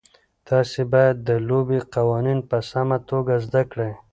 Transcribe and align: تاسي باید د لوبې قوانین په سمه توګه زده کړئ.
تاسي 0.47 0.83
باید 0.93 1.15
د 1.27 1.29
لوبې 1.47 1.79
قوانین 1.95 2.39
په 2.49 2.57
سمه 2.69 2.97
توګه 3.09 3.33
زده 3.45 3.61
کړئ. 3.71 3.91